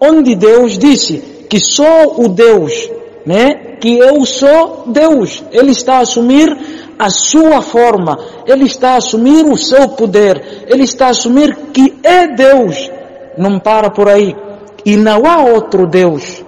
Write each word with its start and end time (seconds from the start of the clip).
onde 0.00 0.34
Deus 0.34 0.78
disse 0.78 1.46
que 1.48 1.58
sou 1.58 2.24
o 2.24 2.28
Deus, 2.28 2.90
né? 3.24 3.76
Que 3.80 3.98
eu 3.98 4.24
sou 4.24 4.84
Deus. 4.86 5.42
Ele 5.52 5.70
está 5.70 5.96
a 5.96 6.00
assumir 6.00 6.56
a 6.98 7.10
sua 7.10 7.62
forma, 7.62 8.18
ele 8.46 8.64
está 8.64 8.94
a 8.94 8.96
assumir 8.96 9.44
o 9.44 9.56
seu 9.56 9.88
poder, 9.90 10.64
ele 10.66 10.82
está 10.82 11.06
a 11.06 11.10
assumir 11.10 11.56
que 11.72 11.94
é 12.02 12.26
Deus. 12.34 12.90
Não 13.36 13.60
para 13.60 13.90
por 13.90 14.08
aí. 14.08 14.34
E 14.84 14.96
não 14.96 15.24
há 15.26 15.42
outro 15.42 15.86
Deus. 15.86 16.44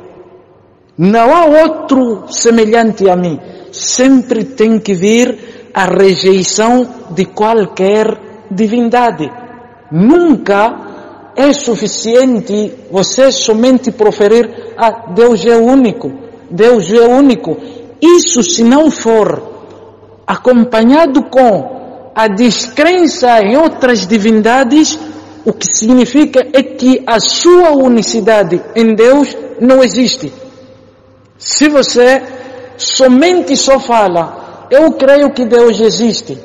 Não 0.98 1.34
há 1.34 1.44
outro 1.44 2.24
semelhante 2.28 3.08
a 3.08 3.14
mim. 3.14 3.38
Sempre 3.70 4.44
tem 4.44 4.78
que 4.78 4.92
vir 4.92 5.70
a 5.72 5.84
rejeição 5.84 6.86
de 7.10 7.26
qualquer 7.26 8.18
divindade. 8.50 9.30
Nunca 9.90 10.89
é 11.40 11.52
suficiente 11.52 12.72
você 12.90 13.32
somente 13.32 13.90
proferir, 13.90 14.74
ah, 14.76 15.12
Deus 15.14 15.44
é 15.46 15.56
único, 15.56 16.12
Deus 16.50 16.92
é 16.92 17.00
único. 17.00 17.56
Isso 18.00 18.42
se 18.42 18.62
não 18.62 18.90
for 18.90 19.42
acompanhado 20.26 21.24
com 21.24 22.10
a 22.14 22.28
descrença 22.28 23.40
em 23.40 23.56
outras 23.56 24.06
divindades, 24.06 24.98
o 25.44 25.52
que 25.52 25.66
significa 25.66 26.46
é 26.52 26.62
que 26.62 27.02
a 27.06 27.18
sua 27.18 27.70
unicidade 27.70 28.60
em 28.76 28.94
Deus 28.94 29.34
não 29.60 29.82
existe. 29.82 30.32
Se 31.38 31.68
você 31.68 32.22
somente 32.76 33.56
só 33.56 33.80
fala, 33.80 34.66
eu 34.70 34.92
creio 34.92 35.32
que 35.32 35.44
Deus 35.46 35.80
existe, 35.80 36.36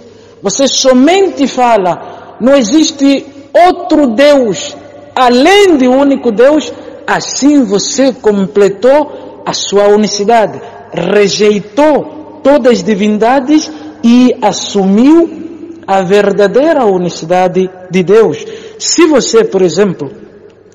você 0.41 0.67
somente 0.67 1.47
fala, 1.47 2.37
não 2.39 2.55
existe 2.55 3.25
outro 3.53 4.07
Deus 4.07 4.75
além 5.15 5.77
de 5.77 5.87
único 5.87 6.31
Deus, 6.31 6.71
assim 7.07 7.63
você 7.63 8.11
completou 8.11 9.43
a 9.45 9.53
sua 9.53 9.87
unicidade, 9.87 10.61
rejeitou 10.91 12.41
todas 12.43 12.73
as 12.73 12.83
divindades 12.83 13.71
e 14.03 14.35
assumiu 14.41 15.45
a 15.87 16.01
verdadeira 16.01 16.85
unicidade 16.85 17.69
de 17.89 18.03
Deus. 18.03 18.45
Se 18.77 19.05
você, 19.07 19.43
por 19.43 19.61
exemplo, 19.61 20.11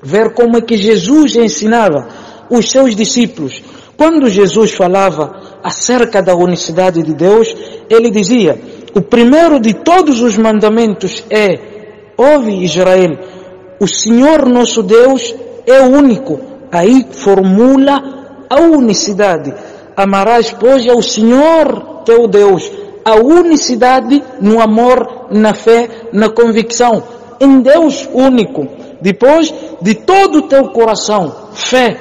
ver 0.01 0.33
como 0.33 0.57
é 0.57 0.61
que 0.61 0.77
Jesus 0.77 1.35
ensinava 1.35 2.07
os 2.49 2.69
seus 2.71 2.95
discípulos, 2.95 3.61
quando 3.95 4.29
Jesus 4.29 4.71
falava 4.71 5.59
acerca 5.63 6.21
da 6.21 6.35
unicidade 6.35 7.03
de 7.03 7.13
Deus, 7.13 7.55
ele 7.89 8.09
dizia: 8.09 8.59
o 8.95 9.01
primeiro 9.01 9.59
de 9.59 9.73
todos 9.73 10.21
os 10.21 10.37
mandamentos 10.37 11.23
é: 11.29 11.59
ouve 12.17 12.63
Israel, 12.63 13.17
o 13.81 13.87
Senhor 13.87 14.47
nosso 14.47 14.83
Deus 14.83 15.33
é 15.65 15.81
único. 15.81 16.39
Aí 16.71 17.03
formula 17.09 18.45
a 18.47 18.61
unicidade. 18.61 19.51
Amarás, 19.97 20.51
pois, 20.51 20.87
ao 20.87 21.01
Senhor 21.01 22.03
teu 22.05 22.27
Deus, 22.27 22.71
a 23.03 23.15
unicidade 23.15 24.23
no 24.39 24.61
amor, 24.61 25.29
na 25.31 25.55
fé, 25.55 25.89
na 26.13 26.29
convicção, 26.29 27.03
em 27.39 27.61
Deus 27.61 28.07
único. 28.13 28.67
Depois, 29.01 29.51
de 29.81 29.95
todo 29.95 30.37
o 30.37 30.41
teu 30.43 30.69
coração, 30.69 31.33
fé, 31.53 31.97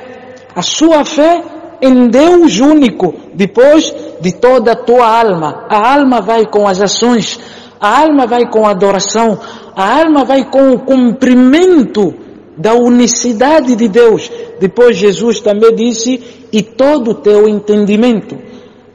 a 0.54 0.60
sua 0.60 1.02
fé 1.06 1.42
em 1.80 2.08
Deus 2.08 2.60
único. 2.60 3.14
Depois, 3.32 3.94
de 4.20 4.32
toda 4.32 4.72
a 4.72 4.76
tua 4.76 5.06
alma. 5.06 5.64
A 5.70 5.94
alma 5.94 6.20
vai 6.20 6.44
com 6.44 6.68
as 6.68 6.78
ações, 6.82 7.40
a 7.80 8.02
alma 8.02 8.26
vai 8.26 8.46
com 8.48 8.66
adoração, 8.66 9.38
a 9.74 10.00
alma 10.02 10.24
vai 10.24 10.44
com 10.44 10.72
o 10.72 10.80
cumprimento 10.80 12.14
da 12.56 12.74
unicidade 12.74 13.74
de 13.74 13.88
Deus. 13.88 14.30
Depois 14.60 14.96
Jesus 14.96 15.40
também 15.40 15.74
disse, 15.74 16.22
e 16.52 16.62
todo 16.62 17.12
o 17.12 17.14
teu 17.14 17.48
entendimento. 17.48 18.36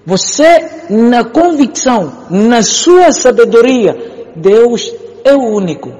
Você, 0.06 0.86
na 0.90 1.24
convicção, 1.24 2.12
na 2.30 2.62
sua 2.62 3.12
sabedoria, 3.12 4.32
Deus 4.36 4.94
é 5.24 5.34
o 5.34 5.42
único. 5.42 5.92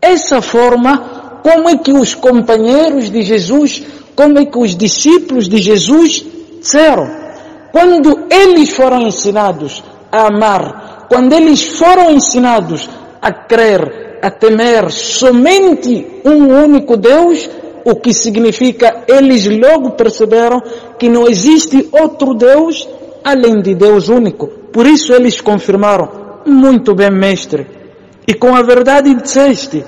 Essa 0.00 0.40
forma, 0.40 1.40
como 1.42 1.68
é 1.68 1.76
que 1.76 1.92
os 1.92 2.14
companheiros 2.14 3.10
de 3.10 3.22
Jesus, 3.22 3.82
como 4.14 4.38
é 4.38 4.44
que 4.44 4.58
os 4.58 4.76
discípulos 4.76 5.48
de 5.48 5.58
Jesus 5.58 6.24
disseram? 6.60 7.10
Quando 7.72 8.26
eles 8.30 8.70
foram 8.70 9.02
ensinados 9.02 9.82
a 10.12 10.28
amar, 10.28 10.83
quando 11.08 11.32
eles 11.32 11.64
foram 11.78 12.10
ensinados 12.10 12.88
a 13.20 13.32
crer, 13.32 14.18
a 14.22 14.30
temer 14.30 14.90
somente 14.90 16.20
um 16.24 16.64
único 16.64 16.96
Deus, 16.96 17.48
o 17.84 17.94
que 17.96 18.12
significa 18.12 19.04
eles 19.08 19.46
logo 19.46 19.92
perceberam 19.92 20.62
que 20.98 21.08
não 21.08 21.26
existe 21.28 21.88
outro 21.92 22.34
Deus 22.34 22.88
além 23.22 23.60
de 23.60 23.74
Deus 23.74 24.08
único. 24.08 24.48
Por 24.72 24.86
isso 24.86 25.12
eles 25.12 25.40
confirmaram, 25.40 26.40
muito 26.46 26.94
bem, 26.94 27.10
mestre. 27.10 27.66
E 28.26 28.34
com 28.34 28.54
a 28.54 28.62
verdade 28.62 29.14
disseste, 29.14 29.84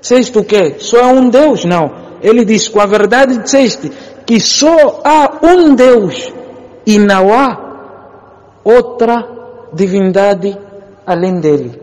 disseste 0.00 0.38
o 0.38 0.44
quê? 0.44 0.76
Só 0.78 1.04
há 1.04 1.08
um 1.08 1.28
Deus? 1.28 1.64
Não. 1.64 1.90
Ele 2.22 2.44
diz, 2.44 2.68
com 2.68 2.80
a 2.80 2.86
verdade 2.86 3.38
disseste 3.38 3.90
que 4.24 4.38
só 4.40 5.00
há 5.04 5.38
um 5.42 5.74
Deus 5.74 6.32
e 6.86 6.98
não 6.98 7.32
há 7.32 8.60
outra 8.64 9.41
divindade 9.72 10.56
além 11.06 11.40
dele. 11.40 11.80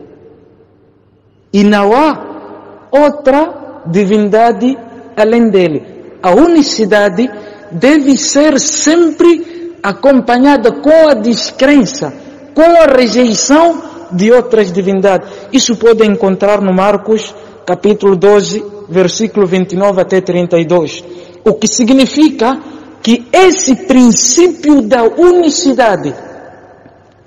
E 1.52 1.64
não 1.64 1.96
há 1.96 2.88
outra 2.92 3.84
divindade 3.86 4.78
além 5.16 5.50
dele. 5.50 5.84
A 6.22 6.32
unicidade 6.32 7.30
deve 7.72 8.18
ser 8.18 8.60
sempre 8.60 9.78
acompanhada 9.82 10.72
com 10.72 11.08
a 11.10 11.14
descrença, 11.14 12.14
com 12.54 12.62
a 12.62 12.86
rejeição 12.86 13.82
de 14.12 14.32
outras 14.32 14.72
divindades. 14.72 15.30
Isso 15.52 15.76
pode 15.76 16.06
encontrar 16.06 16.62
no 16.62 16.74
Marcos 16.74 17.34
capítulo 17.66 18.16
12, 18.16 18.64
versículo 18.90 19.46
29 19.46 20.02
até 20.02 20.20
32. 20.20 21.04
O 21.46 21.54
que 21.54 21.68
significa 21.68 22.60
que 23.02 23.28
esse 23.32 23.76
princípio 23.76 24.82
da 24.82 25.04
unicidade, 25.04 26.14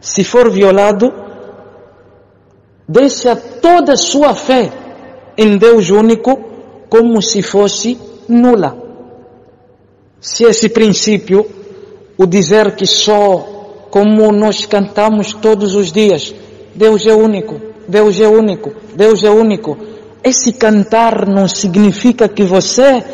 se 0.02 0.24
for 0.24 0.50
violado, 0.50 1.14
deixa 2.88 3.36
toda 3.36 3.92
a 3.92 3.96
sua 3.96 4.34
fé 4.34 4.70
em 5.38 5.56
Deus 5.56 5.90
único 5.90 6.36
como 6.90 7.22
se 7.22 7.40
fosse 7.40 7.96
nula. 8.28 8.76
Se 10.20 10.44
esse 10.44 10.68
princípio, 10.70 11.46
o 12.18 12.26
dizer 12.26 12.74
que 12.74 12.84
só 12.84 13.86
como 13.90 14.32
nós 14.32 14.66
cantamos 14.66 15.32
todos 15.34 15.76
os 15.76 15.92
dias, 15.92 16.34
Deus 16.74 17.06
é 17.06 17.14
único, 17.14 17.60
Deus 17.86 18.20
é 18.20 18.26
único, 18.26 18.72
Deus 18.96 19.22
é 19.22 19.30
único. 19.30 19.78
Esse 20.24 20.52
cantar 20.52 21.28
não 21.28 21.46
significa 21.46 22.28
que 22.28 22.42
você 22.42 23.04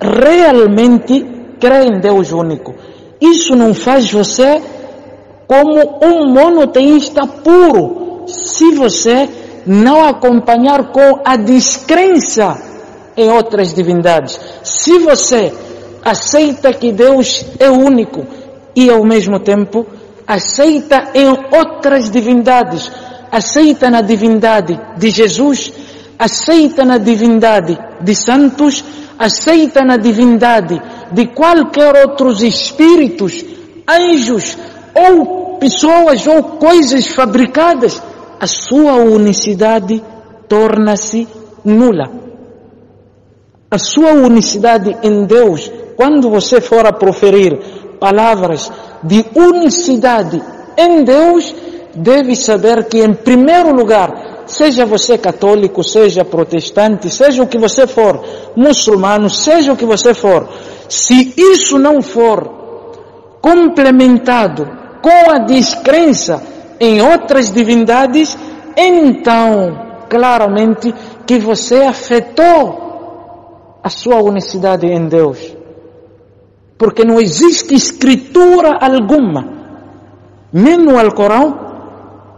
realmente 0.00 1.24
crê 1.60 1.84
em 1.84 2.00
Deus 2.00 2.32
único. 2.32 2.74
Isso 3.20 3.54
não 3.54 3.72
faz 3.72 4.10
você 4.10 4.60
como 5.46 5.98
um 6.02 6.32
monoteísta 6.32 7.26
puro, 7.26 8.24
se 8.26 8.72
você 8.72 9.28
não 9.66 10.04
acompanhar 10.04 10.92
com 10.92 11.20
a 11.24 11.36
descrença 11.36 12.58
em 13.16 13.30
outras 13.30 13.74
divindades. 13.74 14.38
Se 14.62 14.98
você 14.98 15.52
aceita 16.04 16.72
que 16.72 16.92
Deus 16.92 17.44
é 17.58 17.70
único 17.70 18.26
e 18.74 18.90
ao 18.90 19.04
mesmo 19.04 19.38
tempo 19.38 19.86
aceita 20.26 21.10
em 21.14 21.28
outras 21.28 22.10
divindades, 22.10 22.90
aceita 23.30 23.90
na 23.90 24.00
divindade 24.00 24.78
de 24.96 25.10
Jesus, 25.10 25.72
aceita 26.18 26.84
na 26.84 26.98
divindade 26.98 27.78
de 28.00 28.14
santos, 28.14 28.84
aceita 29.18 29.84
na 29.84 29.96
divindade 29.96 30.80
de 31.12 31.26
qualquer 31.26 32.06
outros 32.06 32.42
espíritos, 32.42 33.44
anjos 33.88 34.56
ou 34.94 35.56
pessoas 35.58 36.26
ou 36.26 36.42
coisas 36.42 37.06
fabricadas, 37.08 38.02
a 38.40 38.46
sua 38.46 38.94
unicidade 38.94 40.02
torna-se 40.48 41.26
nula. 41.64 42.10
A 43.70 43.78
sua 43.78 44.12
unicidade 44.12 44.96
em 45.02 45.24
Deus, 45.24 45.70
quando 45.96 46.30
você 46.30 46.60
for 46.60 46.86
a 46.86 46.92
proferir 46.92 47.58
palavras 47.98 48.70
de 49.02 49.24
unicidade 49.34 50.40
em 50.76 51.02
Deus, 51.02 51.54
deve 51.94 52.36
saber 52.36 52.84
que, 52.84 53.02
em 53.02 53.14
primeiro 53.14 53.74
lugar, 53.74 54.44
seja 54.46 54.84
você 54.84 55.16
católico, 55.16 55.82
seja 55.82 56.24
protestante, 56.24 57.08
seja 57.10 57.42
o 57.42 57.46
que 57.46 57.58
você 57.58 57.86
for, 57.86 58.22
muçulmano, 58.54 59.30
seja 59.30 59.72
o 59.72 59.76
que 59.76 59.86
você 59.86 60.12
for, 60.12 60.48
se 60.88 61.34
isso 61.36 61.78
não 61.78 62.02
for 62.02 62.62
complementado 63.40 64.83
com 65.04 65.30
a 65.30 65.38
descrença 65.40 66.42
em 66.80 67.02
outras 67.02 67.52
divindades, 67.52 68.38
então 68.74 70.06
claramente 70.08 70.94
que 71.26 71.38
você 71.38 71.82
afetou 71.82 73.78
a 73.82 73.90
sua 73.90 74.22
unicidade 74.22 74.86
em 74.86 75.06
Deus. 75.06 75.54
Porque 76.78 77.04
não 77.04 77.20
existe 77.20 77.74
escritura 77.74 78.78
alguma, 78.80 79.44
nem 80.50 80.78
no 80.78 80.98
Alcorão, 80.98 81.54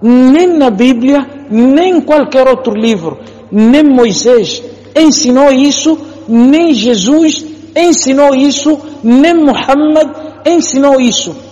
nem 0.02 0.48
na 0.48 0.68
Bíblia, 0.68 1.24
nem 1.48 1.98
em 1.98 2.00
qualquer 2.00 2.48
outro 2.48 2.74
livro, 2.74 3.20
nem 3.48 3.84
Moisés 3.84 4.60
ensinou 4.96 5.52
isso, 5.52 5.96
nem 6.28 6.74
Jesus 6.74 7.46
ensinou 7.76 8.34
isso, 8.34 8.76
nem 9.04 9.34
Muhammad 9.34 10.10
ensinou 10.44 11.00
isso. 11.00 11.46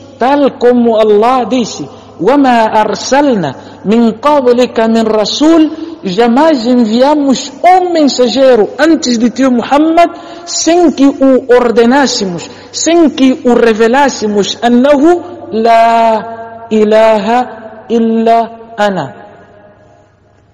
Como 0.58 0.96
Allah 0.96 1.44
disse, 1.44 1.84
وَمَا 2.20 2.70
أَرْسَلْنَا 2.82 3.54
مِنْ 3.84 4.20
قَبْلِكَ 4.22 4.80
مِنْ 4.80 5.04
رَسُولٍ 5.06 5.70
Jamais 6.04 6.66
enviamos 6.66 7.50
um 7.64 7.90
mensageiro 7.90 8.68
antes 8.78 9.16
de 9.16 9.30
ti, 9.30 9.48
Muhammad, 9.48 10.10
sem 10.44 10.92
que 10.92 11.06
o 11.06 11.46
ordenássemos, 11.48 12.50
sem 12.70 13.08
que 13.08 13.40
o 13.42 13.54
revelássemos, 13.54 14.58
أنه 14.60 15.00
لا 15.52 16.20
إله 16.72 17.26
إلا 17.90 18.38
أنا 18.80 19.23